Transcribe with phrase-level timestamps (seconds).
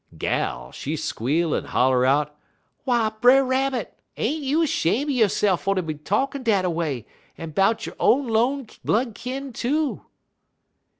[0.17, 2.35] "Gal, she squeal en holler out:
[2.87, 3.99] "'W'y, Brer Rabbit!
[4.17, 7.05] ain't you 'shame' yo'se'f fer ter be talkin' dat a way,
[7.37, 10.03] en 'bout yo' own 'lone blood kin too?'